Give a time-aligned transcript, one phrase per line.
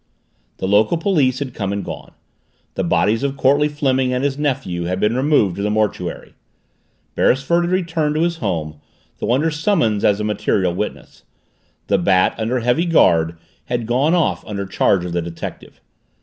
[0.57, 2.13] The local police had come and gone;
[2.73, 6.33] the bodies of Courtleigh Fleming and his nephew had been removed to the mortuary;
[7.13, 8.81] Beresford had returned to his home,
[9.19, 11.21] though under summons as a material witness;
[11.85, 15.79] the Bat, under heavy guard, had gone off under charge of the detective.